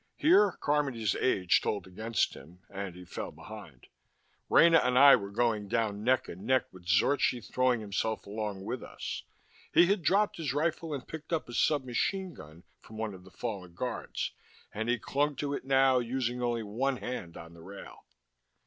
Here 0.15 0.53
Carmody's 0.53 1.13
age 1.13 1.61
told 1.61 1.85
against 1.85 2.33
him, 2.33 2.61
and 2.71 2.95
he 2.95 3.05
fell 3.05 3.29
behind. 3.31 3.85
Rena 4.49 4.79
and 4.79 4.97
I 4.97 5.15
were 5.15 5.29
going 5.29 5.67
down 5.67 6.03
neck 6.03 6.27
and 6.27 6.41
neck 6.43 6.65
with 6.71 6.87
Zorchi 6.87 7.39
throwing 7.41 7.81
himself 7.81 8.25
along 8.25 8.65
with 8.65 8.81
us. 8.81 9.21
He 9.71 9.85
had 9.85 10.01
dropped 10.01 10.37
his 10.37 10.55
rifle 10.55 10.91
and 10.91 11.07
picked 11.07 11.31
up 11.31 11.47
a 11.47 11.53
sub 11.53 11.85
machine 11.85 12.33
gun 12.33 12.63
from 12.79 12.97
one 12.97 13.13
of 13.13 13.25
the 13.25 13.29
fallen 13.29 13.75
guards, 13.75 14.31
and 14.73 14.89
he 14.89 14.97
clung 14.97 15.35
to 15.35 15.53
it 15.53 15.65
now, 15.65 15.99
using 15.99 16.41
only 16.41 16.63
one 16.63 16.97
hand 16.97 17.37
on 17.37 17.53
the 17.53 17.61
rail. 17.61 18.05